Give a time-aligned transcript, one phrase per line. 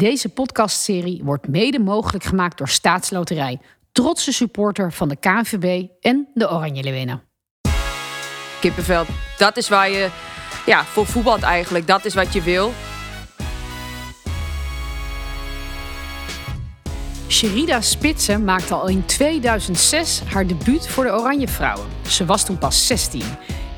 [0.00, 3.60] Deze podcastserie wordt mede mogelijk gemaakt door Staatsloterij,
[3.92, 7.22] trotse supporter van de KNVB en de Oranje Leeuwinnen.
[8.60, 9.04] Kippenvel,
[9.38, 10.10] dat is waar je
[10.66, 11.86] ja, voor voetbalt eigenlijk.
[11.86, 12.72] Dat is wat je wil.
[17.28, 21.88] Sherida Spitsen maakte al in 2006 haar debuut voor de Oranje Vrouwen.
[22.08, 23.22] Ze was toen pas 16.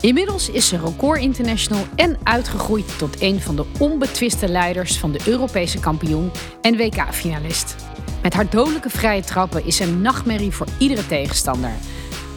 [0.03, 5.21] Inmiddels is ze record international en uitgegroeid tot een van de onbetwiste leiders van de
[5.27, 6.31] Europese kampioen
[6.61, 7.77] en WK-finalist.
[8.23, 11.73] Met haar dodelijke vrije trappen is ze een nachtmerrie voor iedere tegenstander.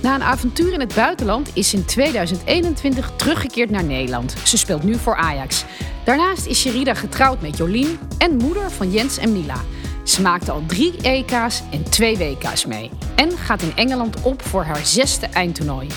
[0.01, 4.35] Na een avontuur in het buitenland is ze in 2021 teruggekeerd naar Nederland.
[4.43, 5.65] Ze speelt nu voor Ajax.
[6.03, 9.61] Daarnaast is Sherida getrouwd met Jolien en moeder van Jens en Mila.
[10.03, 12.89] Ze maakte al drie EK's en twee WK's mee.
[13.15, 15.87] En gaat in Engeland op voor haar zesde eindtoernooi.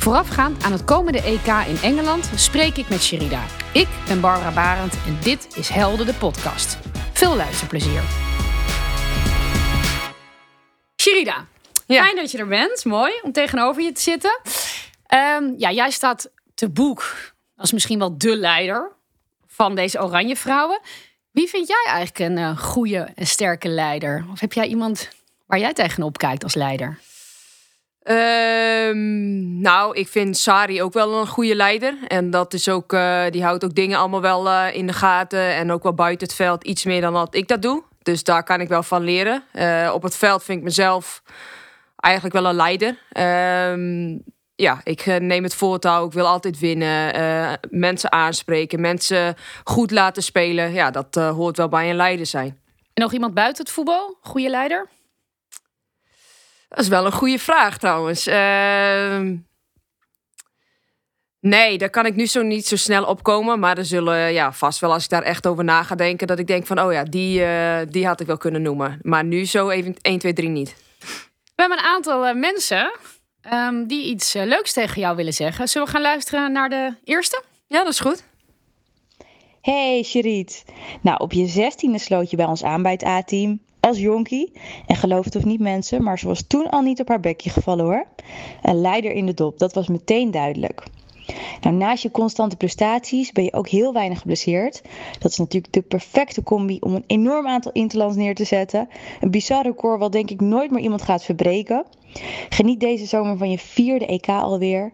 [0.00, 3.44] Voorafgaand aan het komende EK in Engeland spreek ik met Sherida.
[3.72, 6.78] Ik ben Barbara Barend en dit is Helden de podcast.
[7.12, 8.02] Veel luisterplezier.
[11.02, 11.46] Sherida,
[11.86, 12.02] Ja.
[12.02, 12.84] fijn dat je er bent.
[12.84, 14.40] Mooi om tegenover je te zitten.
[15.06, 17.14] Ehm, ja, jij staat te boek
[17.56, 18.92] als misschien wel de leider
[19.46, 20.80] van deze Oranje Vrouwen.
[21.30, 24.24] Wie vind jij eigenlijk een eh, goede en sterke leider?
[24.32, 25.08] Of heb jij iemand
[25.46, 26.98] waar jij tegenop kijkt als leider?
[28.10, 31.98] Ehm, nou, ik vind Sari ook wel een goede leider.
[32.08, 35.54] En dat is ook, eh, die houdt ook dingen allemaal wel eh, in de gaten.
[35.54, 37.82] En ook wel buiten het veld iets meer dan dat ik dat doe.
[38.02, 39.42] Dus daar kan ik wel van leren.
[39.52, 41.22] Eh, op het veld vind ik mezelf
[41.96, 42.98] eigenlijk wel een leider.
[43.10, 44.18] Ehm,
[44.54, 46.06] ja, ik neem het voortouw.
[46.06, 47.58] Ik wil altijd winnen.
[47.70, 48.80] mensen aanspreken.
[48.80, 50.72] Mensen goed laten spelen.
[50.72, 52.58] Ja, dat hoort wel bij een leider zijn.
[52.94, 54.16] En nog iemand buiten het voetbal?
[54.20, 54.88] Goede leider?
[56.70, 58.26] Dat is wel een goede vraag trouwens.
[58.26, 59.36] Ehm,
[61.40, 63.58] nee, daar kan ik nu zo niet zo snel opkomen.
[63.58, 66.38] Maar er zullen ja, vast wel, als ik daar echt over na ga denken, dat
[66.38, 68.98] ik denk van, oh ja, die, eh, die had ik wel kunnen noemen.
[69.02, 70.76] Maar nu zo even 1, 2, 3 niet.
[71.54, 72.92] We hebben een aantal eh, mensen
[73.40, 75.68] ehm, die iets eh, leuks tegen jou willen zeggen.
[75.68, 77.42] Zullen we gaan luisteren naar de eerste?
[77.66, 78.24] Ja, dat is goed.
[79.60, 80.64] Hey Sherit.
[81.00, 83.60] Nou, op je zestiende sloot je bij ons aan bij het A-team.
[83.80, 84.52] Als jonkie.
[84.86, 87.50] En geloof het of niet mensen, maar ze was toen al niet op haar bekje
[87.50, 88.06] gevallen hoor.
[88.62, 90.82] Een leider in de dop, dat was meteen duidelijk.
[91.60, 94.82] Nou, naast je constante prestaties ben je ook heel weinig geblesseerd.
[95.18, 98.88] Dat is natuurlijk de perfecte combi om een enorm aantal interlands neer te zetten.
[99.20, 101.86] Een bizar record wat denk ik nooit meer iemand gaat verbreken.
[102.48, 104.92] Geniet deze zomer van je vierde EK alweer.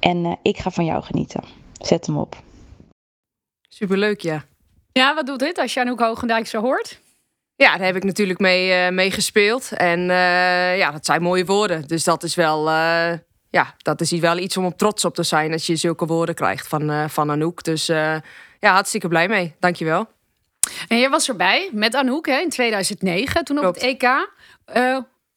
[0.00, 1.42] En eh, ik ga van jou genieten.
[1.80, 2.36] Zet hem op.
[3.68, 4.44] Superleuk, ja.
[4.92, 7.00] Ja, wat doet dit als je Anouk Hoogendijk zo hoort?
[7.56, 9.72] Ja, daar heb ik natuurlijk mee, mee gespeeld.
[9.72, 11.86] En eh, ja, dat zijn mooie woorden.
[11.86, 13.12] Dus dat is wel, eh,
[13.50, 16.34] ja, dat is wel iets om op trots op te zijn als je zulke woorden
[16.34, 17.62] krijgt van, van Anouk.
[17.64, 18.22] Dus ja,
[18.60, 19.54] hartstikke blij mee.
[19.58, 20.06] Dankjewel.
[20.88, 23.82] En jij was erbij met Anouk hè, in 2009, toen op Klopt.
[23.82, 24.28] het EK.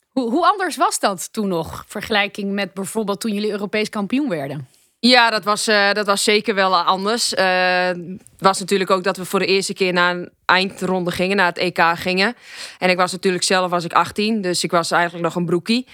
[0.10, 1.84] Hoe, hoe anders was dat toen nog?
[1.88, 4.68] Vergelijking met bijvoorbeeld toen jullie Europees kampioen werden.
[5.00, 7.34] Ja, dat was, eh, dat was zeker wel anders.
[7.34, 11.38] Eh, Het was natuurlijk ook dat we voor de eerste keer naar een eindronde gingen,
[11.38, 12.36] naar het EK gingen.
[12.78, 15.88] En ik was natuurlijk zelf was ik 18, dus ik was eigenlijk nog een broekie.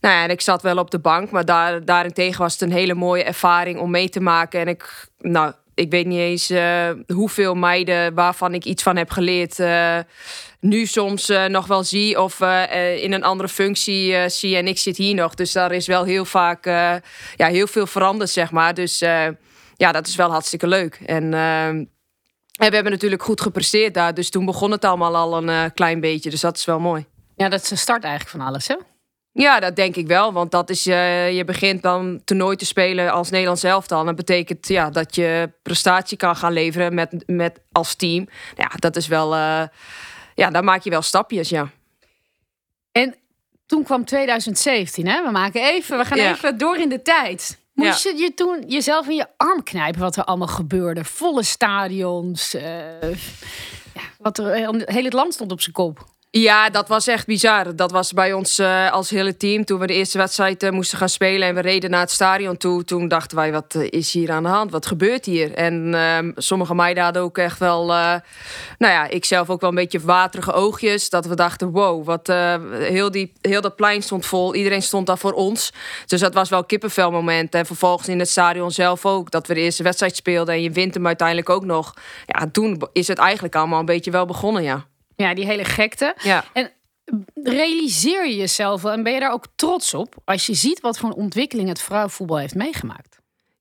[0.00, 2.72] Nou ja, en ik zat wel op de bank, maar daar, daarentegen was het een
[2.72, 4.60] hele mooie ervaring om mee te maken.
[4.60, 9.10] En ik, nou, ik weet niet eens eh, hoeveel meiden waarvan ik iets van heb
[9.10, 9.58] geleerd.
[9.58, 9.98] eh,
[10.60, 12.40] nu soms eh, nog wel zie of
[12.96, 14.56] in een andere functie zie.
[14.56, 15.34] En ik zit hier nog.
[15.34, 16.64] Dus daar is wel heel vaak
[17.36, 18.74] ja, heel veel veranderd, zeg maar.
[18.74, 19.02] Dus
[19.80, 21.00] ja, dat is wel hartstikke leuk.
[21.06, 21.88] En eh, en
[22.68, 24.14] we hebben natuurlijk goed gepresteerd daar.
[24.14, 26.30] Dus toen begon het allemaal al een klein beetje.
[26.30, 27.06] Dus dat is wel mooi.
[27.36, 28.74] Ja, dat is de start eigenlijk van alles, hè?
[29.32, 30.32] Ja, dat denk ik wel.
[30.32, 34.00] Want dat is, eh, je begint dan toernooi te spelen als Nederlands elftal.
[34.00, 38.28] En dat betekent ja, dat je prestatie kan gaan leveren met, met, als team.
[38.56, 39.34] Ja, dat is wel...
[39.34, 39.62] eh,
[40.34, 41.70] ja, daar maak je wel stapjes, ja.
[42.92, 43.14] En
[43.66, 45.22] toen kwam 2017, hè?
[45.24, 46.30] We maken even, we gaan Ja.
[46.32, 47.58] even door in de tijd.
[47.74, 51.04] Moest je je toen jezelf in je arm knijpen wat er allemaal gebeurde?
[51.04, 52.62] Volle stadions, eh,
[53.94, 54.54] ja, wat er,
[54.84, 56.04] heel het land stond op zijn kop.
[56.32, 57.76] Ja, dat was echt bizar.
[57.76, 59.64] Dat was bij ons eh, als hele team.
[59.64, 62.56] Toen we de eerste wedstrijd eh, moesten gaan spelen en we reden naar het stadion
[62.56, 62.84] toe.
[62.84, 64.70] Toen dachten wij, wat eh, is hier aan de hand?
[64.70, 65.54] Wat gebeurt hier?
[65.54, 67.86] En ehm, sommige meiden hadden ook echt wel...
[67.86, 68.22] nou
[68.78, 71.10] ja, ik zelf ook wel een beetje waterige oogjes.
[71.10, 72.26] Dat we dachten, wow, wat,
[72.72, 74.54] heel, die, heel dat plein stond vol.
[74.54, 75.72] Iedereen stond daar voor ons.
[76.06, 77.54] Dus dat was wel een kippenvel moment.
[77.54, 79.30] En vervolgens in het stadion zelf ook.
[79.30, 81.94] Dat we de eerste wedstrijd speelden en je wint hem uiteindelijk ook nog.
[82.26, 84.89] Ja, toen is het eigenlijk allemaal een beetje wel begonnen, ja.
[85.20, 86.14] Ja, die hele gekte.
[86.22, 86.44] Ja.
[86.52, 86.70] En
[87.42, 90.98] realiseer je jezelf wel en ben je daar ook trots op als je ziet wat
[90.98, 93.09] voor een ontwikkeling het vrouwenvoetbal heeft meegemaakt?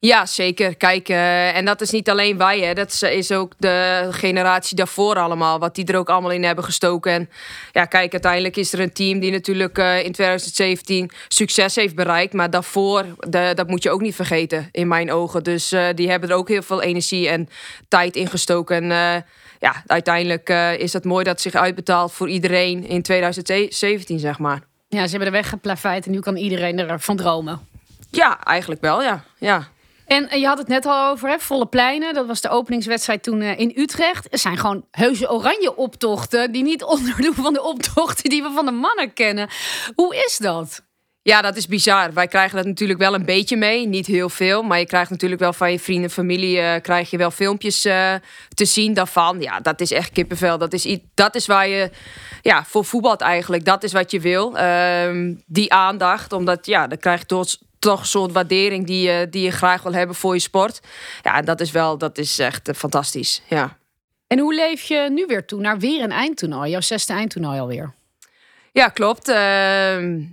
[0.02, 0.76] Ja, zeker.
[0.76, 2.74] Kijk, uh, en dat is niet alleen wij, hè.
[2.74, 7.12] dat is ook de generatie daarvoor allemaal, wat die er ook allemaal in hebben gestoken.
[7.12, 7.30] En
[7.72, 12.34] ja, kijk, uiteindelijk is er een team die natuurlijk uh, in 2017 succes heeft bereikt,
[12.34, 15.44] maar daarvoor, de, dat moet je ook niet vergeten, in mijn ogen.
[15.44, 17.50] Dus uh, die hebben er ook heel veel energie en
[17.88, 18.92] tijd in gestoken.
[18.92, 19.26] En
[19.60, 24.62] ja, uiteindelijk is het mooi dat het zich uitbetaalt voor iedereen in 2017, zeg maar.
[24.88, 27.68] Ja, ze hebben de weg geplaveid en nu kan iedereen ervan dromen.
[28.10, 29.24] Ja, eigenlijk wel, ja.
[29.38, 29.68] ja.
[30.10, 32.14] En je had het net al over, hè, volle pleinen.
[32.14, 34.28] Dat was de openingswedstrijd toen uh, in Utrecht.
[34.32, 36.52] Er zijn gewoon heuse oranje optochten...
[36.52, 39.50] die niet onderdoen van de optochten die we van de mannen kennen.
[39.96, 40.82] Hoe is dat?
[41.22, 42.14] Ja, dat is bizar.
[42.14, 43.88] Wij krijgen dat natuurlijk wel een beetje mee.
[43.88, 44.64] Niet heel veel.
[44.64, 46.58] Maar je krijgt natuurlijk wel van je vrienden en familie...
[46.58, 49.42] Uh, krijg je wel filmpjes te zien daarvan.
[49.42, 50.58] Ja, dat is echt kippenvel.
[50.58, 51.92] Dat is, dat is waar je
[52.42, 53.66] ja, voor voetbalt eigenlijk.
[53.66, 54.58] Dat is wat je wil.
[54.58, 56.34] Uh, die aandacht.
[56.34, 59.94] Omdat ja, dan krijg je toch een soort waardering die je, die je graag wil
[59.94, 60.80] hebben voor je sport.
[61.22, 63.42] Ja, dat is wel, dat is echt eh, fantastisch.
[63.48, 63.78] Ja.
[64.28, 67.94] En hoe leef je nu weer toe naar weer een eindtoernooi, jouw zesde eindtoernooi alweer?
[68.72, 69.30] Ja, klopt.
[69.30, 69.36] Uh,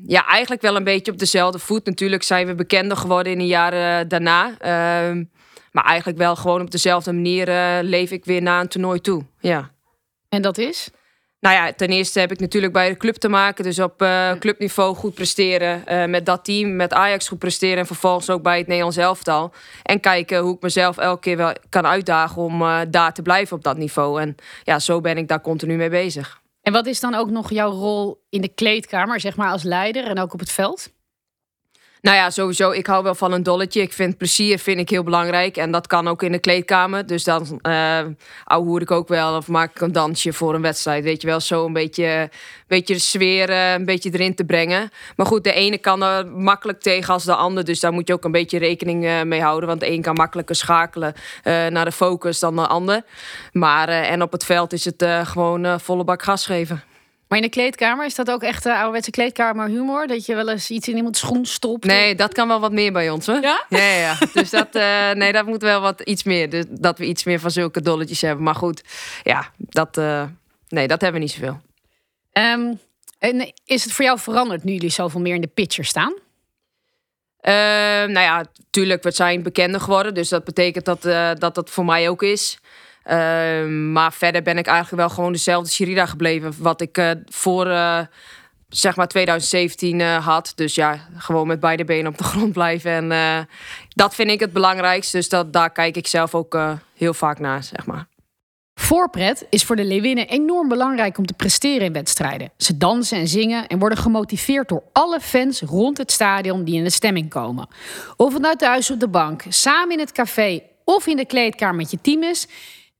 [0.07, 1.87] ja, eigenlijk wel een beetje op dezelfde voet.
[1.87, 4.49] Natuurlijk zijn we bekender geworden in de jaren daarna.
[4.51, 5.25] Uh,
[5.73, 9.25] maar eigenlijk wel gewoon op dezelfde manier uh, leef ik weer naar een toernooi toe.
[9.41, 9.71] Ja.
[10.29, 10.91] En dat is?
[11.41, 13.65] Nou ja, ten eerste heb ik natuurlijk bij de club te maken.
[13.65, 15.83] Dus op uh, clubniveau goed presteren.
[15.89, 17.79] Uh, met dat team, met Ajax goed presteren.
[17.79, 19.53] En vervolgens ook bij het Nederlands elftal.
[19.83, 23.57] En kijken hoe ik mezelf elke keer wel kan uitdagen om uh, daar te blijven
[23.57, 24.21] op dat niveau.
[24.21, 24.35] En
[24.65, 26.41] ja, zo ben ik daar continu mee bezig.
[26.63, 30.05] En wat is dan ook nog jouw rol in de kleedkamer, zeg maar als leider
[30.05, 30.95] en ook op het veld?
[32.07, 32.71] Nou ja, sowieso.
[32.71, 33.81] Ik hou wel van een dolletje.
[33.81, 35.57] Ik vind plezier vind ik heel belangrijk.
[35.57, 37.07] En dat kan ook in de kleedkamer.
[37.07, 38.01] Dus dan uh,
[38.45, 39.37] hoer ik ook wel.
[39.37, 41.05] Of maak ik een dansje voor een wedstrijd.
[41.05, 42.31] Weet je wel, zo een beetje,
[42.67, 44.91] beetje de sfeer uh, een beetje erin te brengen.
[45.17, 47.65] Maar goed, de ene kan er makkelijk tegen als de ander.
[47.65, 49.69] Dus daar moet je ook een beetje rekening uh, mee houden.
[49.69, 51.15] Want de een kan makkelijker schakelen
[51.45, 53.03] naar de focus dan de ander.
[53.53, 56.83] Maar en op het veld is het gewoon volle bak gas geven.
[57.29, 60.07] Maar in de kleedkamer is dat ook echt uh, ouderwetse kleedkamerhumor?
[60.07, 61.85] Dat je wel eens iets in iemands schoen stopt?
[61.85, 63.41] Nee, dat kan wel wat meer bij ons hoor.
[63.41, 63.65] Ja?
[63.69, 64.17] Ja, ja.
[64.33, 66.51] Dus dat, uh, nee, dat moet wel wat iets meer.
[66.51, 68.45] Dus dat we iets meer van zulke dolletjes hebben.
[68.45, 68.83] Maar goed,
[69.23, 70.25] ja, dat, uh,
[70.69, 71.61] nee, dat hebben we niet zoveel.
[72.33, 72.81] Um,
[73.19, 76.15] en is het voor jou veranderd nu jullie zoveel meer in de pitcher staan?
[77.41, 80.15] Uh, nou ja, tuurlijk, we zijn bekender geworden.
[80.15, 81.03] Dus dat betekent dat
[81.41, 82.59] dat, dat voor mij ook is.
[83.11, 86.55] Uh, maar verder ben ik eigenlijk wel gewoon dezelfde Sherida gebleven.
[86.59, 88.01] Wat ik uh, voor uh,
[88.69, 90.53] zeg maar 2017 had.
[90.55, 93.13] Dus ja, gewoon met beide benen op de grond blijven.
[93.13, 93.49] En
[93.89, 95.17] dat vind ik het belangrijkste.
[95.17, 96.59] Dus dat, daar kijk ik zelf ook
[96.95, 98.07] heel vaak naar, zeg maar.
[98.81, 102.53] Voorpret is voor de Leeuwinnen enorm belangrijk om te presteren in wedstrijden.
[102.57, 106.85] Ze dansen en zingen en worden gemotiveerd door alle fans rond het stadion die in
[106.85, 107.69] de stemming komen.
[108.17, 111.75] Of het nou thuis op de bank, samen in het café of in de kleedkamer
[111.75, 112.49] met je team is,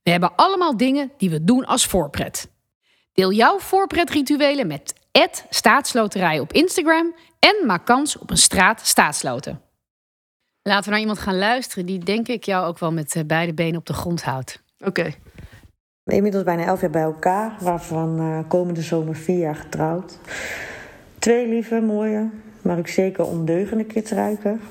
[0.07, 2.49] we hebben allemaal dingen die we doen als voorpret.
[3.13, 4.93] Deel jouw voorpretrituelen met
[5.49, 9.61] Staatsloterij op Instagram en maak kans op een straat staatsloten.
[10.61, 13.53] Laten we naar iemand gaan luisteren die denk ik jou ook wel met eh, beide
[13.53, 14.63] benen op de grond houdt.
[14.79, 14.89] Oké.
[14.89, 15.15] Okay.
[16.03, 20.19] Inmiddels bijna elf jaar bij elkaar, waarvan uh, komende zomer vier jaar getrouwd.
[21.19, 22.29] Twee lieve, mooie,
[22.61, 24.61] maar ook zeker ondeugende kids ruiken.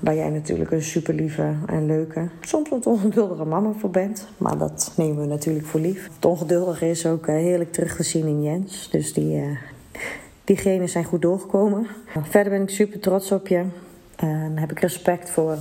[0.00, 4.28] Waar jij natuurlijk een super lieve en leuke, soms wat ongeduldige mama voor bent.
[4.38, 6.08] Maar dat nemen we natuurlijk voor lief.
[6.14, 8.90] Het ongeduldige is ook uh, heerlijk terug te zien in Jens.
[8.90, 9.56] Dus die, uh,
[10.44, 11.86] diegenen zijn goed doorgekomen.
[12.22, 13.64] Verder ben ik super trots op je.
[14.16, 15.58] En heb ik respect voor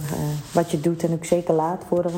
[0.54, 2.10] wat je doet en ook zeker laat voor de,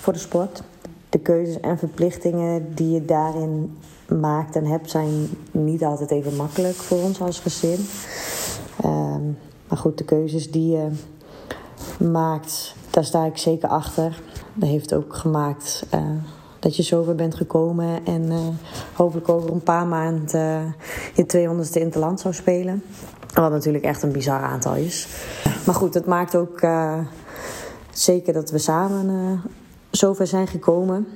[0.00, 0.62] voor de sport.
[1.08, 6.74] De keuzes en verplichtingen die je daarin maakt en hebt zijn niet altijd even makkelijk
[6.74, 7.86] voor ons als gezin.
[8.82, 9.22] Ehm,
[9.68, 10.88] maar goed, de keuzes die je
[12.10, 14.20] maakt, daar sta ik zeker achter.
[14.54, 16.00] Dat heeft ook gemaakt uh,
[16.58, 18.38] dat je zover bent gekomen en uh,
[18.92, 20.72] hopelijk over een paar maanden uh,
[21.14, 22.82] je 200ste in het land zou spelen.
[23.34, 25.08] Wat natuurlijk echt een bizar aantal is.
[25.66, 26.60] Maar goed, het maakt ook
[27.92, 29.42] zeker dat we samen
[29.90, 31.06] zover zijn gekomen.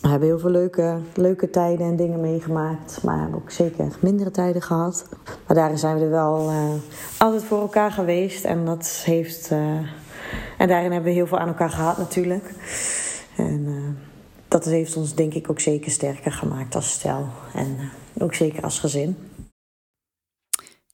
[0.00, 3.02] We hebben heel veel leuke, leuke tijden en dingen meegemaakt.
[3.02, 5.08] Maar hebben ook zeker mindere tijden gehad.
[5.46, 6.72] Maar daarin zijn we er wel uh,
[7.18, 8.44] altijd voor elkaar geweest.
[8.44, 9.50] En dat heeft.
[9.50, 9.58] Uh,
[10.58, 12.54] en daarin hebben we heel veel aan elkaar gehad natuurlijk.
[13.36, 13.88] En uh,
[14.48, 17.28] dat heeft ons denk ik ook zeker sterker gemaakt als stel.
[17.54, 19.16] En ook zeker als gezin.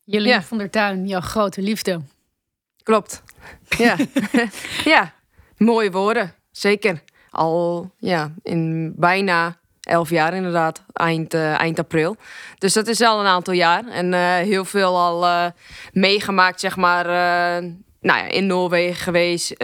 [0.04, 0.42] Jullie ja.
[0.42, 2.00] van der Tuin, jouw grote liefde.
[2.82, 3.22] Klopt.
[3.68, 3.96] Ja.
[4.84, 5.14] ja,
[5.56, 6.34] mooie woorden.
[6.50, 7.02] Zeker
[7.36, 12.16] al ja, in bijna elf jaar inderdaad, eind, uh, eind april.
[12.58, 13.88] Dus dat is al een aantal jaar.
[13.88, 15.46] En uh, heel veel al uh,
[15.92, 17.04] meegemaakt, zeg maar,
[18.00, 19.54] nou ja, in Noorwegen geweest.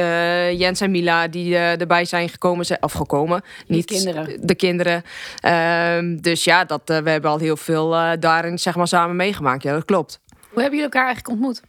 [0.59, 3.43] Jens en Mila die erbij zijn gekomen, of gekomen.
[3.67, 4.47] Niet de kinderen.
[4.47, 5.03] De kinderen.
[5.41, 9.63] Ehm, dus ja, dat, we hebben al heel veel daarin zeg maar, samen meegemaakt.
[9.63, 10.21] Ja, dat klopt.
[10.29, 11.63] Hoe hebben jullie elkaar eigenlijk ontmoet?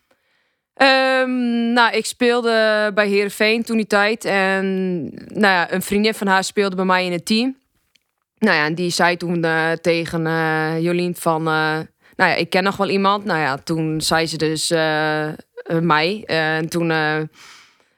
[0.78, 4.26] Um, nou, ik speelde bij Heerenveen toen die tijd.
[4.26, 7.58] En nou ja, een vriendin van haar speelde bij mij in het team.
[8.38, 11.42] Nou ja, en die zei toen uh, tegen uh, Jolien van...
[11.42, 11.80] Uh,
[12.16, 13.26] nou ja, ik ken nog wel iemand.
[13.26, 14.70] Nou ja, toen zei ze dus
[15.82, 16.24] mij.
[16.26, 16.92] en toen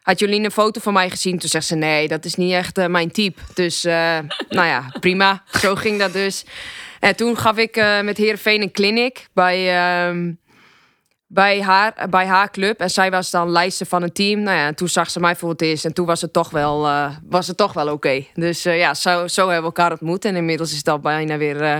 [0.01, 1.39] had Jolien een foto van mij gezien.
[1.39, 3.41] Toen zegt ze, nee, dat is niet echt mijn type.
[3.53, 3.83] Dus
[4.57, 5.43] nou ja, prima.
[5.51, 6.45] Zo ging dat dus.
[6.99, 9.75] En toen gaf ik met Heerenveen een clinic bij...
[9.75, 10.31] Ehm,
[11.35, 12.79] bij haar, bij haar club.
[12.79, 14.39] En zij was dan lijster van een team.
[14.39, 15.85] Nou ja, en toen zag ze mij voor het eerst.
[15.85, 18.25] En toen was het toch wel, uh, was het toch wel oké.
[18.33, 20.25] Dus uh, ja, zo, zo hebben we elkaar ontmoet.
[20.25, 21.79] En inmiddels is dat bijna weer uh,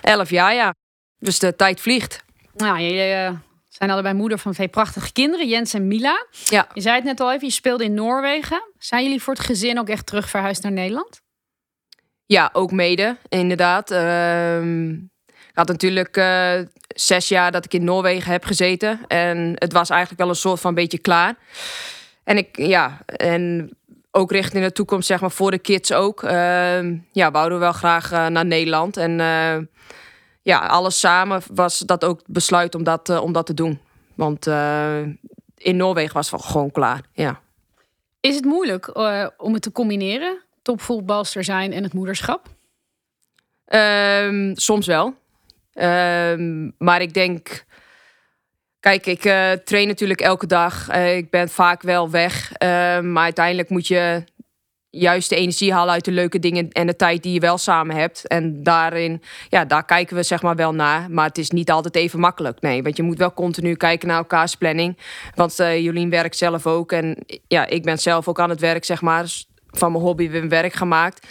[0.00, 0.74] elf jaar, ja.
[1.18, 2.24] Dus de tijd vliegt.
[2.54, 3.34] Nou, je
[3.68, 6.26] zijn allebei moeder van twee prachtige kinderen, Jens en Mila.
[6.44, 6.68] Ja.
[6.74, 8.62] Je zei het net al even, je speelde in Noorwegen.
[8.78, 11.20] Zijn jullie voor het gezin ook echt terug verhuisd naar Nederland?
[12.26, 13.90] Ja, ook mede, inderdaad.
[13.90, 14.94] Ehm,
[15.56, 16.22] had natuurlijk
[16.88, 19.00] zes jaar dat ik in Noorwegen heb gezeten.
[19.08, 21.34] En het was eigenlijk wel een soort van beetje klaar.
[22.24, 23.70] En ik, ja, en
[24.10, 26.22] ook richting de toekomst, zeg maar, voor de kids ook.
[26.22, 28.96] Uh, ja, wouden we wel graag uh, naar Nederland.
[28.96, 29.56] En uh,
[30.42, 33.80] ja, alles samen was dat ook besluit om dat, om dat te doen.
[34.14, 34.46] Want
[35.56, 37.40] in Noorwegen was het gewoon klaar, ja.
[38.20, 38.98] Is het moeilijk
[39.36, 40.42] om het te combineren?
[40.62, 42.46] Topvoetbalster zijn en het moederschap?
[43.64, 45.14] Ehm, soms wel.
[45.76, 47.64] Ehm, maar ik denk.
[48.80, 50.90] Kijk, ik uh, train natuurlijk elke dag.
[50.90, 52.52] Uh, ik ben vaak wel weg.
[52.52, 52.68] Uh,
[53.00, 54.24] maar uiteindelijk moet je
[54.90, 57.96] juist de energie halen uit de leuke dingen en de tijd die je wel samen
[57.96, 58.26] hebt.
[58.26, 61.10] En daarin, ja, daar kijken we zeg maar wel naar.
[61.10, 62.60] Maar het is niet altijd even makkelijk.
[62.60, 64.98] Nee, want je moet wel continu kijken naar elkaars planning.
[65.34, 66.92] Want uh, Jolien werkt zelf ook.
[66.92, 69.24] En ja, ik ben zelf ook aan het werk, zeg maar.
[69.66, 71.26] Van mijn hobby weer werk gemaakt.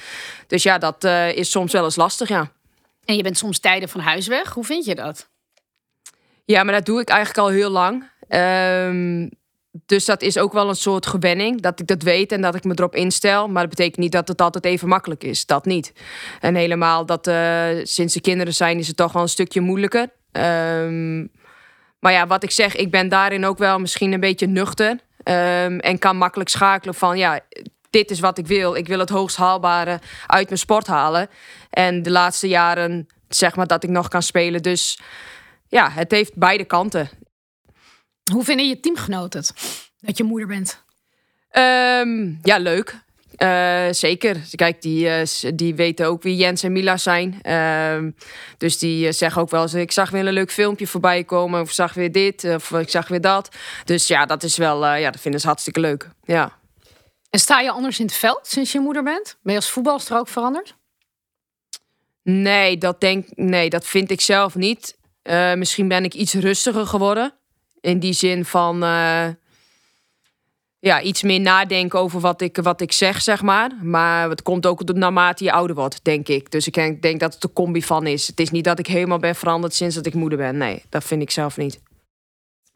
[0.48, 1.04] Dus ja, dat
[1.36, 2.52] is soms wel eens lastig, ja.
[3.06, 4.54] En je bent soms tijden van huis weg.
[4.54, 5.30] Hoe vind je dat?
[6.46, 8.10] Ja, maar dat doe ik eigenlijk al heel lang.
[8.30, 9.30] Um,
[9.86, 11.62] dus dat is ook wel een soort gewenning.
[11.62, 13.48] Dat ik dat weet en dat ik me erop instel.
[13.48, 15.46] Maar dat betekent niet dat het altijd even makkelijk is.
[15.46, 15.94] Dat niet.
[16.40, 20.10] En helemaal dat uh, sinds de kinderen zijn, is het toch wel een stukje moeilijker.
[20.32, 21.32] Um,
[22.00, 24.90] maar ja, wat ik zeg, ik ben daarin ook wel misschien een beetje nuchter.
[24.92, 27.40] Um, en kan makkelijk schakelen van ja,
[27.96, 28.76] dit is wat ik wil.
[28.76, 31.30] Ik wil het hoogst haalbare uit mijn sport halen.
[31.70, 34.62] En de laatste jaren zeg maar dat ik nog kan spelen.
[34.62, 35.00] Dus
[35.68, 37.10] ja, het heeft beide kanten.
[38.32, 39.54] Hoe vinden je teamgenoten het
[40.00, 40.84] dat je moeder bent?
[41.52, 43.04] Um, ja, leuk.
[43.38, 44.38] Uh, zeker.
[44.56, 47.40] Kijk, die, uh, die weten ook wie Jens en Mila zijn.
[47.44, 48.12] Uh,
[48.58, 51.62] dus die uh, zeggen ook wel eens: ik zag weer een leuk filmpje voorbij komen,
[51.62, 53.56] of zag weer dit, of ik zag weer dat.
[53.84, 56.10] Dus ja, dat is wel, ja, dat vinden ze hartstikke leuk.
[56.24, 56.64] Ja.
[57.36, 59.38] En sta je anders in het veld sinds je moeder bent?
[59.42, 60.76] Ben je als voetbalster ook veranderd?
[62.24, 64.98] Nee, dat, denk, nee, dat vind ik zelf niet.
[65.24, 67.34] Uh, misschien ben ik iets rustiger geworden.
[67.82, 69.28] In die zin van uh,
[70.80, 73.72] ja, iets meer nadenken over wat ik, wat ik zeg, zeg maar.
[73.82, 76.52] Maar het komt ook naarmate je ouder wordt, denk ik.
[76.52, 78.28] Dus ik denk dat het een combi van is.
[78.28, 80.58] Het is niet dat ik helemaal ben veranderd sinds dat ik moeder ben.
[80.58, 81.80] Nee, dat vind ik zelf niet.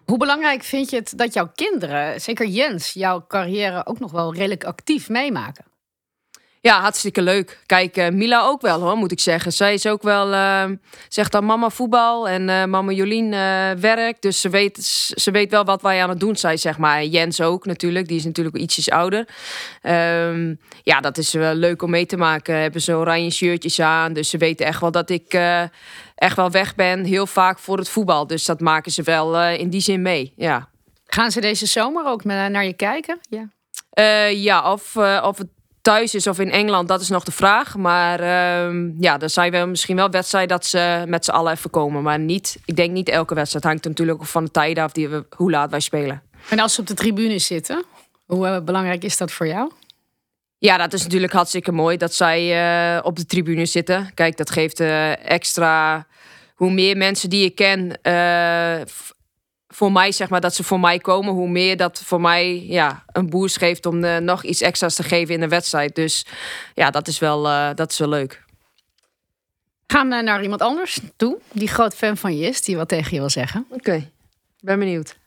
[0.10, 4.34] Hoe belangrijk vind je het dat jouw kinderen, zeker Jens, jouw carrière ook nog wel
[4.34, 5.66] redelijk actief meemaken?
[6.62, 7.60] Ja, hartstikke leuk.
[7.66, 9.54] Kijk, uh, Mila ook wel hoor, moet ik zeggen.
[9.54, 10.66] Zij is ook wel, uh,
[11.08, 13.30] zegt dan mama voetbal en uh, mama Jolien
[13.80, 14.22] werk.
[14.22, 14.78] Dus ze weet,
[15.16, 17.04] ze weet wel wat wij aan het doen zijn, zeg maar.
[17.04, 19.28] Jens ook natuurlijk, die is natuurlijk ietsjes ouder.
[19.84, 22.56] Um, ja, dat is wel leuk om mee te maken.
[22.56, 25.40] Hebben ze oranje shirtjes aan, dus ze weten echt wel dat ik
[26.20, 27.04] echt wel weg ben.
[27.04, 30.70] Heel vaak voor het voetbal, dus dat maken ze wel in die zin mee, ja.
[31.06, 33.20] Gaan ze deze zomer ook naar je kijken?
[33.30, 33.48] Ja.
[34.26, 35.48] ja, of, of het
[35.82, 37.76] thuis is of in Engeland, dat is nog de vraag.
[37.76, 41.70] Maar uh, ja, dan zijn we misschien wel wedstrijd dat ze met z'n allen even
[41.70, 42.04] komen.
[42.04, 43.66] Maar niet, ik denk niet elke wedstrijd.
[43.66, 46.22] Hangt natuurlijk ook van de tijd af die we, hoe laat wij spelen.
[46.50, 47.84] En als ze op de tribune zitten,
[48.26, 49.72] hoe belangrijk is dat voor jou?
[50.62, 52.42] Ja, dat is natuurlijk hartstikke mooi dat zij
[52.96, 54.14] uh, op de tribune zitten.
[54.14, 56.08] Kijk, dat geeft uh, extra.
[56.56, 58.00] Hoe meer mensen die je ken
[59.68, 63.04] voor mij, zeg maar, dat ze voor mij komen, hoe meer dat voor mij ja,
[63.12, 65.96] een boost geeft om nog iets extra's te geven in de wedstrijd.
[65.96, 66.26] Dus
[66.74, 67.44] ja, dat is wel,
[67.76, 68.44] dat is wel leuk.
[69.88, 73.14] Gaan we naar iemand anders toe, die groot fan van je is, die wat tegen
[73.14, 73.66] je wil zeggen.
[73.70, 74.10] Oké, okay.
[74.60, 75.19] ben benieuwd.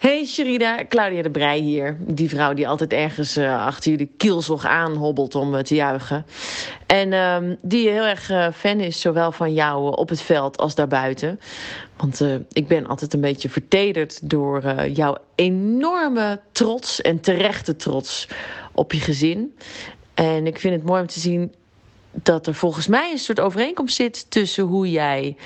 [0.00, 1.96] Hey Sherida, Claudia de Brij hier.
[2.00, 6.26] Die vrouw die altijd ergens uh, achter jullie kielzog aanhobbelt om uh, te juichen.
[6.86, 10.74] En uh, die heel erg uh, fan is, zowel van jou op het veld als
[10.74, 11.40] daarbuiten.
[11.96, 12.20] Want
[12.52, 18.28] ik ben altijd een beetje vertederd door jouw enorme trots en terechte trots
[18.72, 19.56] op je gezin.
[20.14, 21.54] En ik vind het mooi om te zien
[22.12, 25.36] dat er volgens mij een soort overeenkomst zit tussen hoe jij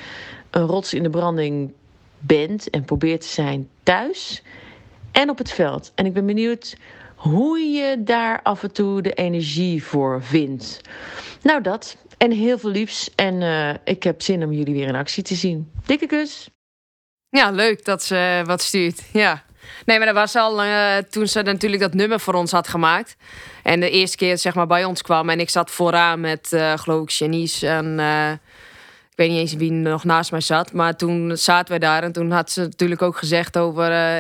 [0.51, 1.73] een rots in de branding
[2.27, 4.43] bent en probeert te zijn thuis
[5.13, 5.93] en op het veld.
[5.95, 6.77] En ik ben benieuwd
[7.15, 10.81] hoe je daar af en toe de energie voor vindt.
[11.43, 11.97] Nou, dat.
[12.19, 13.11] En heel veel liefs.
[13.15, 15.71] En uh, ik heb zin om jullie weer in actie te zien.
[15.87, 16.49] Dikke kus.
[17.29, 19.03] Ja, leuk dat ze wat stuurt.
[19.13, 19.45] Ja.
[19.85, 23.17] Nee, maar dat was al uh, toen ze natuurlijk dat nummer voor ons had gemaakt.
[23.63, 25.31] En de eerste keer zeg maar bij ons kwam.
[25.31, 27.99] En ik zat vooraan met, uh, geloof ik, Janice en
[29.15, 30.73] ik weet niet eens wie nog naast mij zat.
[30.73, 33.91] Maar toen zaten we daar en toen had ze natuurlijk ook gezegd over.
[33.91, 34.17] Uh,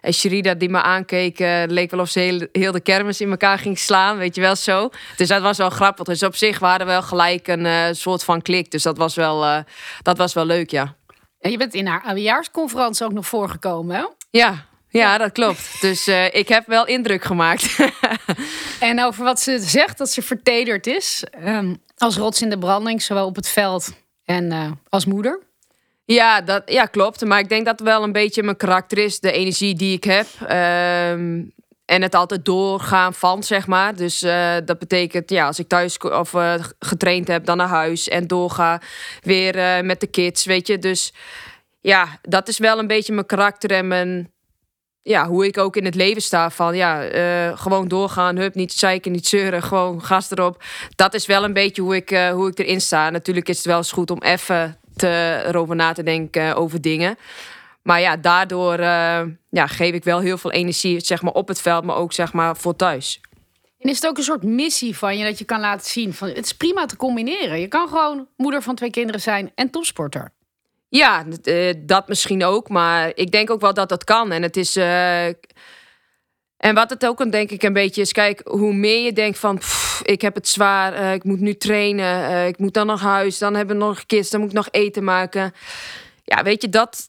[0.00, 3.30] en Sherida die me aankeek, uh, leek wel of ze heel, heel, de kermis in
[3.30, 4.90] elkaar ging slaan, weet je wel zo.
[5.16, 6.06] Dus dat was wel grappig.
[6.06, 8.70] Dus op zich waren we wel gelijk een uh, soort van klik.
[8.70, 9.64] Dus dat was wel,
[10.02, 10.94] dat was wel leuk, ja.
[11.40, 14.04] En je bent in haar oudejaarsconferentie ook nog voorgekomen, hè?
[14.30, 15.80] Ja, ja, dat klopt.
[15.80, 17.76] Dus uh, ik heb wel indruk gemaakt.
[18.80, 21.24] en over wat ze zegt, dat ze vertederd is.
[21.44, 23.92] Um, als rots in de branding, zowel op het veld
[24.26, 25.42] en uh, als moeder?
[26.04, 27.24] Ja, dat, ja, klopt.
[27.24, 29.20] Maar ik denk dat wel een beetje mijn karakter is.
[29.20, 30.26] De energie die ik heb.
[30.40, 31.54] Um,
[31.84, 33.96] en het altijd doorgaan van, zeg maar.
[33.96, 38.08] Dus uh, dat betekent, ja, als ik thuis of uh, getraind heb, dan naar huis.
[38.08, 38.80] En doorga
[39.22, 40.78] weer met de kids, weet je.
[40.78, 41.12] Dus
[41.80, 44.30] ja, dat is wel een beetje mijn karakter en mijn
[45.08, 46.50] ja, hoe ik ook in het leven sta.
[46.50, 50.62] Van ja, uh, gewoon doorgaan, hup, niet zeiken, niet zeuren, gewoon gas erop.
[50.96, 53.10] Dat is wel een beetje hoe ik, uh, hoe ik erin sta.
[53.10, 57.16] Natuurlijk is het wel eens goed om even te, erover na te denken over dingen.
[57.82, 58.80] Maar ja, daardoor
[59.50, 62.32] ja, geef ik wel heel veel energie zeg maar, op het veld, maar ook zeg
[62.32, 63.20] maar, voor thuis.
[63.78, 66.28] En is het ook een soort missie van je dat je kan laten zien van
[66.28, 67.60] het is prima te combineren.
[67.60, 70.34] Je kan gewoon moeder van twee kinderen zijn en topsporter.
[70.96, 72.68] Ja, eh, dat misschien ook.
[72.68, 74.32] Maar ik denk ook wel dat dat kan.
[74.32, 74.76] En het is.
[74.76, 75.26] Uh,
[76.56, 79.60] en wat het ook denk ik een beetje is, kijk, hoe meer je denkt van,
[80.02, 83.54] ik heb het zwaar, uh, ik moet nu trainen, ik moet dan naar huis, dan
[83.54, 85.52] hebben we nog kids, dan moet ik nog eten maken.
[86.24, 87.08] Ja, weet je, dat,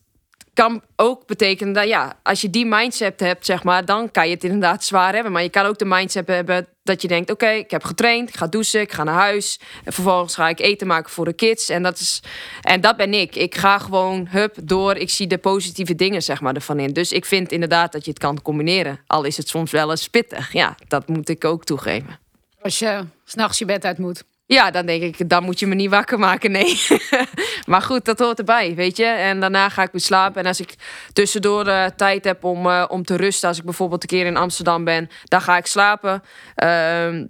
[0.57, 4.33] kan ook betekenen dat ja, als je die mindset hebt, zeg maar, dan kan je
[4.33, 5.31] het inderdaad zwaar hebben.
[5.31, 8.37] Maar je kan ook de mindset hebben dat je denkt: oké, ik heb getraind, ik
[8.37, 9.59] ga douchen, ik ga naar huis.
[9.83, 11.69] En vervolgens ga ik eten maken voor de kids.
[11.69, 12.21] En dat, is,
[12.61, 13.35] en dat ben ik.
[13.35, 14.95] Ik ga gewoon hup door.
[14.95, 16.93] Ik zie de positieve dingen zeg maar, ervan in.
[16.93, 18.99] Dus ik vind inderdaad dat je het kan combineren.
[19.07, 20.53] Al is het soms wel eens pittig.
[20.53, 22.19] Ja, dat moet ik ook toegeven.
[22.61, 24.23] Als je s'nachts je bed uit moet.
[24.47, 26.81] Ja, dan denk ik, dan moet je me niet wakker maken, nee.
[27.71, 29.05] maar goed, dat hoort erbij, weet je.
[29.05, 30.41] En daarna ga ik weer slapen.
[30.41, 30.75] En als ik
[31.13, 33.47] tussendoor uh, tijd heb om, uh, om te rusten...
[33.47, 36.23] als ik bijvoorbeeld een keer in Amsterdam ben, dan ga ik slapen.
[36.63, 37.23] Uh,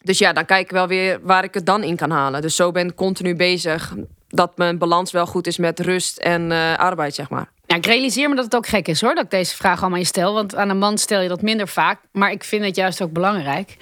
[0.00, 2.42] dus ja, dan kijk ik wel weer waar ik het dan in kan halen.
[2.42, 3.94] Dus zo ben ik continu bezig
[4.28, 7.50] dat mijn balans wel goed is met rust en uh, arbeid, zeg maar.
[7.66, 9.98] Ja, ik realiseer me dat het ook gek is hoor, dat ik deze vraag allemaal
[9.98, 10.34] je stel.
[10.34, 12.00] Want aan een man stel je dat minder vaak.
[12.12, 13.76] Maar ik vind het juist ook belangrijk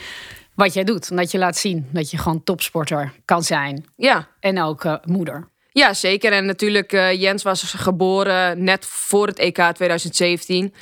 [0.61, 1.17] wat jij doet.
[1.17, 3.85] Dat je laat zien dat je gewoon topsporter kan zijn.
[3.97, 4.29] Ja.
[4.41, 5.49] En ook uh, moeder.
[5.73, 6.33] Ja, zeker.
[6.33, 10.75] En natuurlijk, uh, Jens was geboren net voor het EK 2017.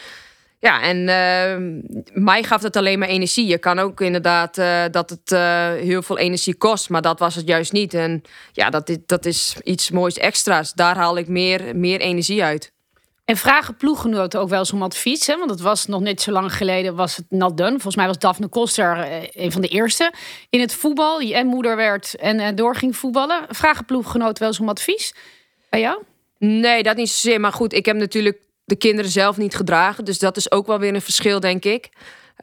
[0.61, 3.47] Ja, en uh, mij gaf het alleen maar energie.
[3.47, 7.35] Je kan ook inderdaad uh, dat het uh, heel veel energie kost, maar dat was
[7.35, 7.95] het juist niet.
[7.95, 10.73] En ja, dat, is, dat is iets moois extra's.
[10.73, 12.73] Daar haal ik meer, meer energie uit.
[13.29, 15.27] En vragen ploeggenoten ook wel eens om advies.
[15.27, 15.37] Hè?
[15.38, 17.71] Want het was nog niet zo lang geleden was het not done.
[17.71, 20.12] Volgens mij was Daphne Koster eh, een van de eerste
[20.51, 21.19] in het voetbal.
[21.19, 23.47] Die en moeder werd en uh, door ging voetballen.
[23.49, 25.14] Vragen ploeggenoten wel eens om advies
[25.71, 26.03] bij jou?
[26.38, 27.41] Nee, dat niet zozeer.
[27.41, 30.05] Maar goed, ik heb natuurlijk de kinderen zelf niet gedragen.
[30.05, 31.88] Dus dat is ook wel weer een verschil, denk ik.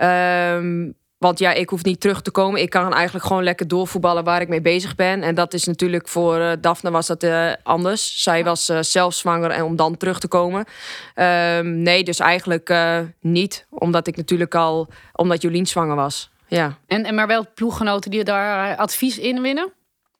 [0.01, 2.61] Um, want ja, ik hoef niet terug te komen.
[2.61, 5.23] Ik kan eigenlijk gewoon lekker doorvoetballen waar ik mee bezig ben.
[5.23, 8.23] En dat is natuurlijk voor uh, Daphne was dat uh, anders.
[8.23, 10.65] Zij was uh, zelf zwanger en om dan terug te komen.
[11.15, 12.73] Um, nee, dus eigenlijk
[13.19, 13.65] niet.
[13.69, 16.29] Omdat ik natuurlijk al, omdat Jolien zwanger was.
[16.47, 16.77] Ja.
[16.87, 19.73] En, en maar wel ploeggenoten die daar advies in winnen?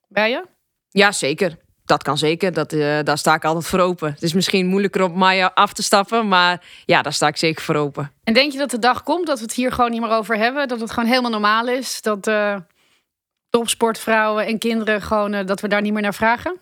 [0.08, 0.44] Bij je?
[0.90, 2.52] Ja, zeker dat kan zeker.
[2.52, 4.10] Dat, uh, daar sta ik altijd voor open.
[4.12, 7.62] Het is misschien moeilijker op Maya af te stappen, maar ja, daar sta ik zeker
[7.62, 8.12] voor open.
[8.24, 10.36] En denk je dat de dag komt dat we het hier gewoon niet meer over
[10.36, 10.68] hebben?
[10.68, 12.02] Dat het gewoon helemaal normaal is?
[12.02, 12.56] Dat uh,
[13.50, 16.56] topsportvrouwen en kinderen gewoon, uh, dat we daar niet meer naar vragen?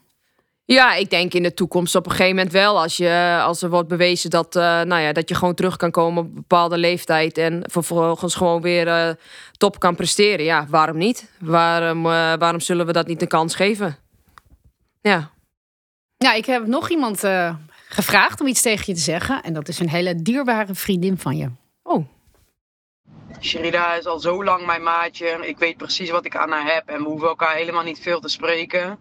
[0.64, 2.80] Ja, ik denk in de toekomst op een gegeven moment wel.
[2.80, 6.22] Als, je, als er wordt bewezen dat, nou ja, dat je gewoon terug kan komen
[6.22, 7.38] op een bepaalde leeftijd.
[7.38, 9.16] En vervolgens gewoon weer
[9.56, 10.44] top kan presteren.
[10.44, 11.30] Ja, waarom niet?
[11.40, 14.04] Waarom, waarom zullen we dat niet een kans geven?
[15.09, 15.31] Ja.
[16.17, 17.55] Ja, ik heb nog iemand uh,
[17.88, 19.43] gevraagd om iets tegen je te zeggen.
[19.43, 21.51] En dat is een hele dierbare vriendin van je.
[21.83, 22.07] Oh,
[23.40, 25.47] Sherida is al zo lang mijn maatje.
[25.47, 28.21] Ik weet precies wat ik aan haar heb en we hoeven elkaar helemaal niet veel
[28.21, 28.99] te spreken.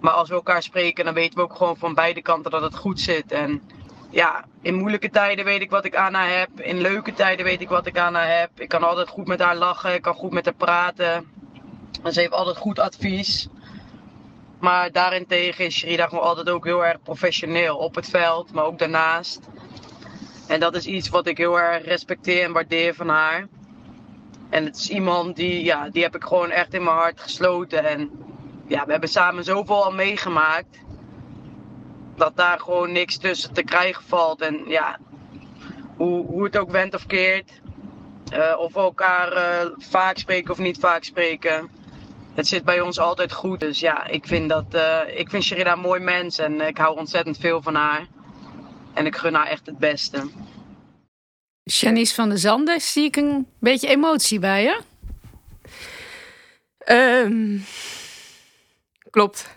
[0.00, 2.76] Maar als we elkaar spreken, dan weten we ook gewoon van beide kanten dat het
[2.76, 3.32] goed zit.
[3.32, 3.62] En
[4.10, 6.60] ja, in moeilijke tijden weet ik wat ik aan haar heb.
[6.60, 8.60] In leuke tijden weet ik wat ik aan haar heb.
[8.60, 11.30] Ik kan altijd goed met haar lachen, ik kan goed met haar praten.
[12.02, 13.48] En ze heeft altijd goed advies.
[14.60, 18.78] Maar daarentegen is Sherida gewoon altijd ook heel erg professioneel op het veld, maar ook
[18.78, 19.40] daarnaast.
[20.48, 23.48] En dat is iets wat ik heel erg respecteer en waardeer van haar.
[24.50, 27.84] En het is iemand die, ja, die heb ik gewoon echt in mijn hart gesloten.
[27.84, 28.10] En
[28.66, 30.78] ja, we hebben samen zoveel al meegemaakt.
[32.16, 34.40] Dat daar gewoon niks tussen te krijgen valt.
[34.40, 34.98] En ja,
[35.96, 37.60] hoe, hoe het ook went of keert.
[38.32, 41.70] eh, of we elkaar eh, vaak spreken of niet vaak spreken.
[42.36, 43.60] Het zit bij ons altijd goed.
[43.60, 46.38] Dus ja, ik vind, dat, eh, ik vind Sherida een mooi mens.
[46.38, 48.06] En ik hou ontzettend veel van haar.
[48.94, 50.30] En ik gun haar echt het beste.
[51.62, 54.80] Janice van der Zanden, zie ik een beetje emotie bij je?
[56.78, 57.58] Ehm,
[59.10, 59.54] klopt.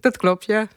[0.00, 0.68] Dat klopt, ja.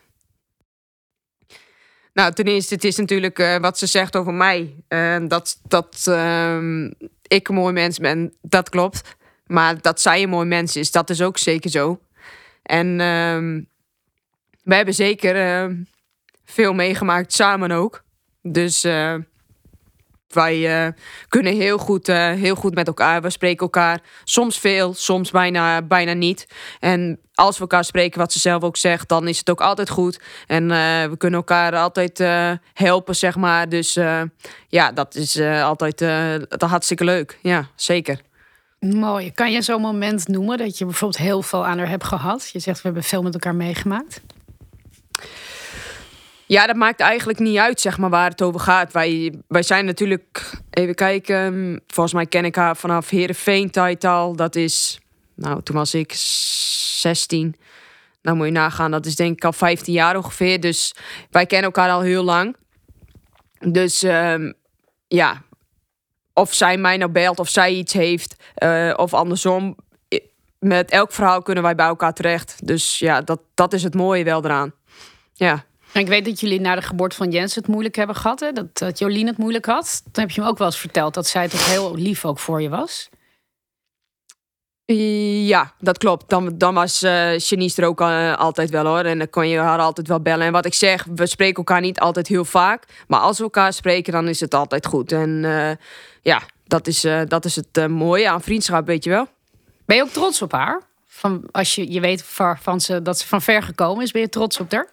[2.14, 4.84] Nou, ten eerste, het is natuurlijk eh, wat ze zegt over mij.
[4.88, 6.92] Eh, dat dat ehm,
[7.28, 9.16] ik een mooi mens ben, dat klopt.
[9.46, 12.00] Maar dat zij een mooi mens is, dat is ook zeker zo.
[12.64, 13.62] En ehm
[14.64, 15.76] we hebben zeker ehm,
[16.46, 18.04] veel meegemaakt, samen ook.
[18.42, 19.16] Dus eh,
[20.34, 20.92] wij eh,
[21.28, 23.22] kunnen heel goed, eh, heel goed met elkaar.
[23.22, 26.48] We spreken elkaar soms veel, soms bijna, bijna niet.
[26.80, 29.90] En als we elkaar spreken, wat ze zelf ook zegt, dan is het ook altijd
[29.90, 30.20] goed.
[30.48, 30.78] En eh,
[31.10, 32.24] we kunnen elkaar altijd
[32.74, 33.70] helpen, zeg maar.
[33.70, 33.94] Dus
[34.68, 35.98] ja, dat is altijd
[36.50, 37.38] dat hartstikke leuk.
[37.42, 38.22] Ja, zeker.
[38.80, 39.32] Mooi.
[39.32, 42.50] Kan je zo'n moment noemen dat je bijvoorbeeld heel veel aan haar hebt gehad?
[42.52, 44.22] Je zegt, we hebben veel met elkaar meegemaakt.
[46.54, 48.92] Ja, dat maakt eigenlijk niet uit, zeg maar, waar het over gaat.
[48.92, 54.36] Wij, wij zijn natuurlijk, even kijken, volgens mij ken ik haar vanaf Heerenveen tijd al.
[54.36, 55.00] Dat is,
[55.36, 57.56] nou, toen was ik 16.
[58.22, 60.60] Nou moet je nagaan, dat is denk ik al 15 jaar ongeveer.
[60.60, 60.96] Dus
[61.30, 62.56] wij kennen elkaar al heel lang.
[63.60, 64.52] Dus ehm,
[65.08, 65.42] ja,
[66.34, 69.76] of zij mij nou belt of zij iets heeft, eh, of andersom.
[70.60, 72.68] Met elk verhaal kunnen wij bij elkaar terecht.
[72.68, 74.74] Dus ja, dat, dat is het mooie wel eraan.
[75.34, 75.66] Ja.
[75.94, 78.40] En ik weet dat jullie na de geboorte van Jens het moeilijk hebben gehad.
[78.40, 78.52] Hè?
[78.52, 80.02] Dat, dat Jolien het moeilijk had.
[80.12, 82.62] Dan heb je me ook wel eens verteld dat zij toch heel lief ook voor
[82.62, 83.10] je was.
[85.46, 86.30] Ja, dat klopt.
[86.30, 87.00] Dan, dan was
[87.38, 89.04] Janice er ook eh, altijd wel hoor.
[89.04, 90.46] En dan kon je haar altijd wel bellen.
[90.46, 92.84] En wat ik zeg, we spreken elkaar niet altijd heel vaak.
[93.08, 95.12] Maar als we elkaar spreken, dan is het altijd goed.
[95.12, 95.76] En eh,
[96.22, 99.28] ja, dat is, dat is het mooie aan vriendschap, weet je wel.
[99.86, 100.82] Ben je ook trots op haar?
[101.08, 104.22] Van, als je, je weet van, van ze, dat ze van ver gekomen is, ben
[104.22, 104.90] je trots op haar?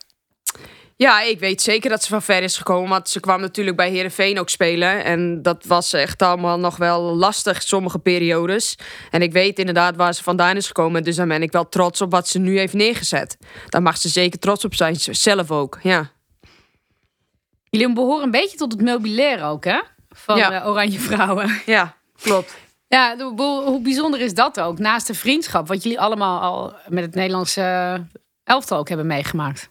[1.03, 2.89] Ja, ik weet zeker dat ze van ver is gekomen.
[2.91, 5.05] Want ze kwam natuurlijk bij Herenveen ook spelen.
[5.05, 8.77] En dat was echt allemaal nog wel lastig, sommige periodes.
[9.11, 11.05] En ik weet inderdaad waar ze vandaan is gekomen.
[11.05, 13.37] Dus dan ben ik wel trots op wat ze nu heeft neergezet.
[13.69, 15.79] Daar mag ze zeker trots op zijn, zelf ook.
[15.83, 16.11] Ja.
[17.71, 19.81] Jullie behoren een beetje tot het meubilair ook, hè?
[20.11, 20.53] Van Ja.
[20.53, 21.61] eh, Oranje Vrouwen.
[21.67, 22.57] Ja, klopt.
[22.89, 24.79] Ja, hoe bijzonder is dat ook?
[24.79, 28.07] Naast de vriendschap, wat jullie allemaal al met het Nederlandse
[28.45, 29.71] elftal ook hebben meegemaakt.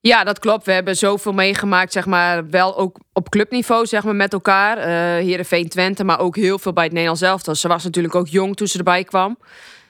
[0.00, 0.66] Ja, dat klopt.
[0.66, 4.78] We hebben zoveel meegemaakt, zeg maar, wel ook op clubniveau, zeg maar, met elkaar.
[4.78, 7.54] Eh Heerenveen Twente, maar ook heel veel bij het Nederlands elftal.
[7.54, 9.38] Ze was natuurlijk ook jong toen ze erbij kwam.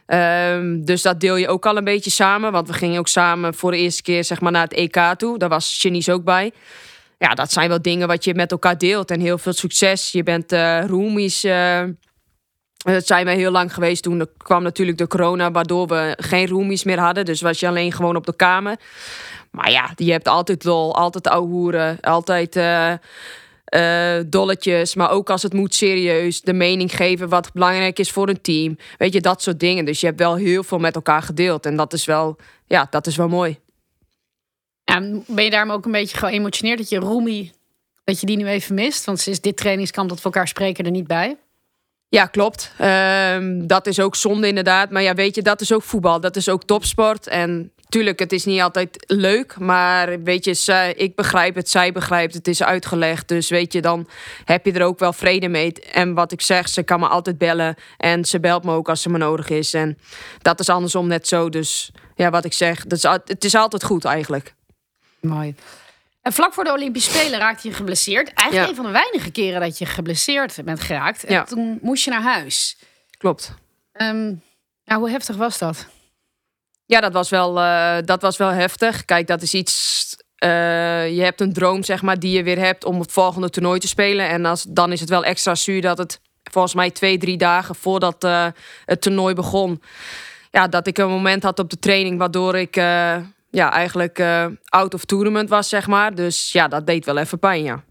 [0.06, 2.52] Ehm, dus dat deel je ook al een beetje samen.
[2.52, 5.38] Want we gingen ook samen voor de eerste keer zeg maar, naar het EK toe.
[5.38, 6.52] Daar was Janice ook bij.
[7.18, 9.10] Ja, dat zijn wel dingen wat je met elkaar deelt.
[9.10, 10.12] En heel veel succes.
[10.12, 11.44] Je bent eh roomies.
[11.44, 11.82] eh,
[12.84, 14.02] dat zijn wij heel lang geweest.
[14.02, 17.24] Toen kwam natuurlijk de corona, waardoor we geen roomies meer hadden.
[17.24, 18.76] Dus was je alleen gewoon op de kamer.
[19.50, 22.92] Maar ja, je hebt altijd lol, altijd ouwehoeren, altijd eh,
[23.64, 24.94] eh, dolletjes.
[24.94, 28.76] Maar ook als het moet serieus, de mening geven wat belangrijk is voor een team.
[28.98, 29.84] Weet je, dat soort dingen.
[29.84, 31.66] Dus je hebt wel heel veel met elkaar gedeeld.
[31.66, 33.58] En dat is wel, ja, dat is wel mooi.
[34.84, 37.52] Ja, ben je daarom ook een beetje geëmotioneerd dat je Roemie,
[38.04, 39.04] dat je die nu even mist?
[39.04, 41.36] Want is dit trainingskamp dat we elkaar spreken er niet bij.
[42.10, 42.72] Ja, klopt.
[42.78, 44.90] Ehm, dat is ook zonde inderdaad.
[44.90, 46.20] Maar ja, weet je, dat is ook voetbal.
[46.20, 47.26] Dat is ook topsport.
[47.26, 49.58] En tuurlijk, het is niet altijd leuk.
[49.58, 52.46] Maar weet je, ik begrijp het, zij begrijpt het.
[52.46, 53.28] Het is uitgelegd.
[53.28, 54.08] Dus weet je, dan
[54.44, 55.72] heb je er ook wel vrede mee.
[55.72, 57.74] En wat ik zeg, ze kan me altijd bellen.
[57.96, 59.74] En ze belt me ook als ze me nodig is.
[59.74, 59.98] En
[60.42, 61.48] dat is andersom net zo.
[61.48, 64.54] Dus ja, wat ik zeg, dat is, het is altijd goed eigenlijk.
[65.20, 65.54] Mooi.
[66.22, 68.32] En vlak voor de Olympische Spelen raakte je geblesseerd.
[68.32, 68.68] Eigenlijk Ja.
[68.68, 71.24] een van de weinige keren dat je geblesseerd bent geraakt.
[71.24, 71.44] En Ja.
[71.44, 72.76] toen moest je naar huis.
[73.18, 73.54] Klopt.
[74.84, 75.86] Nou, hoe heftig was dat?
[76.86, 79.04] Ja, dat was wel, uh, dat was wel heftig.
[79.04, 80.16] Kijk, dat is iets.
[80.44, 80.50] Uh,
[81.16, 83.88] je hebt een droom, zeg maar, die je weer hebt om het volgende toernooi te
[83.88, 84.28] spelen.
[84.28, 87.74] En als, dan is het wel extra zuur dat het volgens mij twee, drie dagen
[87.74, 88.46] voordat uh,
[88.84, 89.82] het toernooi begon.
[90.50, 92.76] Ja, dat ik een moment had op de training waardoor ik
[93.50, 94.22] ja, eigenlijk
[94.64, 96.14] out of tournament was, zeg maar.
[96.14, 97.84] Dus ja, dat deed wel even pijn, ja.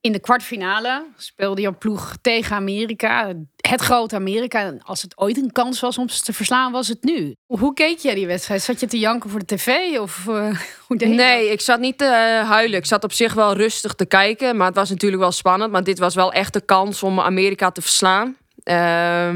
[0.00, 3.32] In de kwartfinale speelde je ploeg tegen Amerika.
[3.56, 4.74] Het grote Amerika.
[4.78, 7.34] Als het ooit een kans was om ze te verslaan, was het nu.
[7.46, 8.62] Hoe keek jij die wedstrijd?
[8.62, 9.98] Zat je te janken voor de tv?
[9.98, 12.78] Of, uh, hoe deed nee, ik zat niet te uh, huilen.
[12.78, 14.56] Ik zat op zich wel rustig te kijken.
[14.56, 15.72] Maar het was natuurlijk wel spannend.
[15.72, 18.36] Maar dit was wel echt de kans om Amerika te verslaan.
[18.64, 19.28] Uh,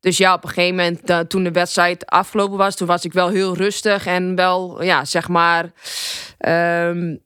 [0.00, 3.12] dus ja, op een gegeven moment, uh, toen de wedstrijd afgelopen was, toen was ik
[3.12, 5.72] wel heel rustig en wel, ja, zeg maar.
[6.38, 7.16] Ehm,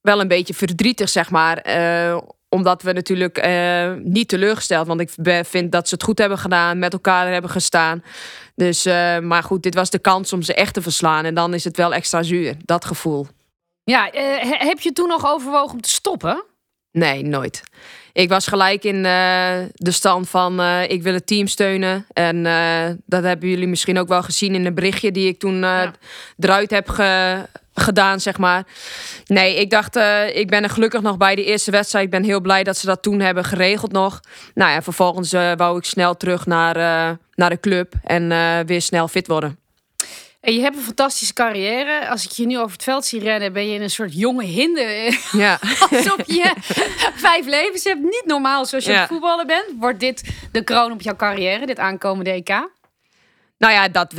[0.00, 1.66] wel een beetje verdrietig, zeg maar.
[1.68, 4.86] Uh, omdat we natuurlijk uh, niet teleurgesteld.
[4.86, 5.10] Want ik
[5.46, 8.02] vind dat ze het goed hebben gedaan, met elkaar hebben gestaan.
[8.54, 11.24] Dus, uh, maar goed, dit was de kans om ze echt te verslaan.
[11.24, 13.26] En dan is het wel extra zuur, dat gevoel.
[13.84, 14.08] Ja,
[14.42, 16.44] heb je toen nog overwogen om te stoppen?
[16.90, 17.62] Nee, nooit.
[18.12, 22.06] Ik was gelijk in de stand van ik wil het team steunen.
[22.12, 22.42] En
[23.06, 25.92] dat hebben jullie misschien ook wel gezien in een berichtje die ik toen ja.
[26.38, 27.40] eruit heb ge
[27.74, 28.66] gedaan, zeg maar.
[29.26, 32.04] Nee, ik dacht, uh, ik ben er gelukkig nog bij de eerste wedstrijd.
[32.04, 34.20] Ik ben heel blij dat ze dat toen hebben geregeld nog.
[34.54, 38.28] Nou ja, vervolgens uh, wou ik snel terug naar, uh, naar de club en
[38.66, 39.61] weer snel fit worden.
[40.42, 42.08] En je hebt een fantastische carrière.
[42.08, 44.44] Als ik je nu over het veld zie rennen, ben je in een soort jonge
[44.44, 45.18] hinde.
[45.32, 45.58] Ja.
[45.90, 46.52] Alsof je
[47.14, 48.00] vijf levens hebt.
[48.00, 49.06] Niet normaal zoals je ja.
[49.06, 49.64] voetballer bent.
[49.78, 52.48] Wordt dit de kroon op jouw carrière, dit aankomende EK?
[53.58, 54.14] Nou ja, dat,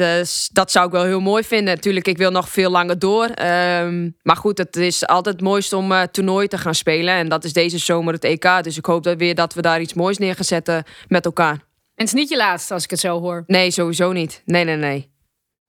[0.51, 1.75] dat zou ik wel heel mooi vinden.
[1.75, 3.23] Natuurlijk, ik wil nog veel langer door.
[3.23, 7.13] Um, maar goed, het is altijd het mooiste om uh, toernooi te gaan spelen.
[7.13, 8.63] En dat is deze zomer het EK.
[8.63, 11.53] Dus ik hoop dat weer dat we daar iets moois neer gaan zetten met elkaar.
[11.53, 11.59] En
[11.95, 13.43] het is niet je laatste, als ik het zo hoor.
[13.47, 14.41] Nee, sowieso niet.
[14.45, 15.12] Nee, nee, nee.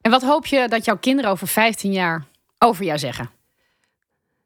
[0.05, 2.25] En wat hoop je dat jouw kinderen over 15 jaar
[2.59, 3.31] over jou zeggen?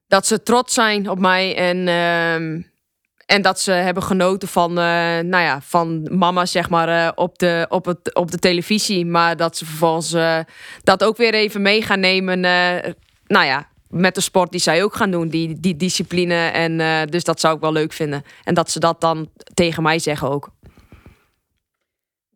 [0.07, 1.87] Dat ze trots zijn op mij en...
[1.87, 2.65] Uh,
[3.27, 4.77] en dat ze hebben genoten van, uh,
[5.19, 9.07] nou ja, van mama, zeg maar, uh, op, de, op, het, op de televisie.
[9.07, 10.39] Maar dat ze vervolgens uh,
[10.83, 12.41] dat ook weer even mee gaan nemen.
[13.27, 16.35] nou ja, met de sport die zij ook gaan doen, die, die discipline.
[16.35, 18.25] En dus dat zou ik wel leuk vinden.
[18.45, 20.51] En dat ze dat dan tegen mij zeggen ook.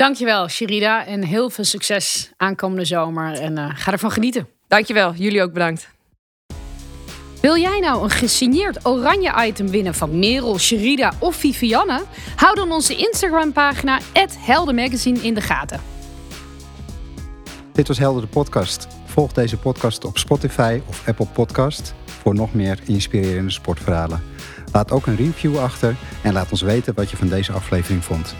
[0.02, 1.06] Dankjewel, Sherida.
[1.06, 3.32] En heel veel succes aankomende zomer.
[3.32, 4.48] En ga ervan genieten.
[4.68, 5.14] Dankjewel.
[5.14, 5.88] Jullie ook bedankt.
[7.40, 12.02] Wil jij nou een gesigneerd oranje item winnen van Merel, Sherida of Vivianne?
[12.36, 14.00] Hou dan onze Instagram-pagina
[14.38, 15.80] @heldenmagazine in de gaten.
[17.72, 18.86] Dit was Helder de podcast.
[19.04, 24.22] Volg deze podcast op Spotify of Apple Podcast voor nog meer inspirerende sportverhalen.
[24.72, 28.34] Laat ook een review achter en laat ons weten wat je van deze aflevering vond.